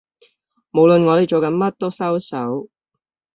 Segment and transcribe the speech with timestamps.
[0.71, 2.69] 無論我哋做緊乜都收手